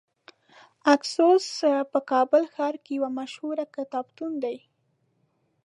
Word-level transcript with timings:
اکسوس 0.93 1.45
په 1.91 1.99
کابل 2.11 2.43
ښار 2.53 2.75
کې 2.83 2.93
یو 2.99 3.07
مشهور 3.19 3.57
کتابتون 3.75 4.31
دی. 4.43 4.57